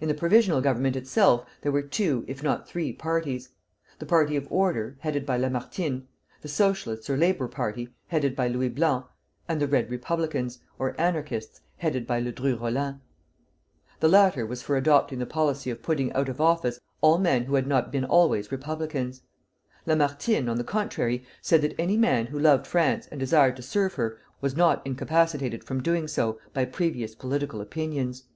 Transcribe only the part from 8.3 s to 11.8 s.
by Louis Blanc; and the Red Republicans, or Anarchists,